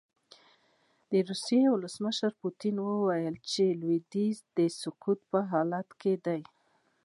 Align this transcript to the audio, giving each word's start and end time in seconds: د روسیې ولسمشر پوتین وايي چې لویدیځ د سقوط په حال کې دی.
د 1.11 1.13
روسیې 1.29 1.63
ولسمشر 1.69 2.31
پوتین 2.41 2.75
وايي 3.03 3.29
چې 3.51 3.65
لویدیځ 3.81 4.37
د 4.57 4.59
سقوط 4.81 5.19
په 5.31 5.39
حال 5.49 5.71
کې 6.01 6.13
دی. 6.25 6.41